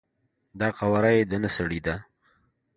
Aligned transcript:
دا 0.59 0.67
قواره 0.79 1.11
یی 1.15 1.23
د 1.31 1.33
نه 1.43 1.49
سړی 1.57 1.79
ده، 1.85 1.95